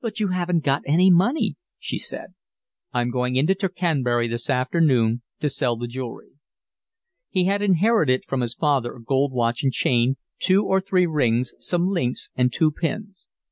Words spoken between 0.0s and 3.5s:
"But you haven't got any money?" she said. "I'm going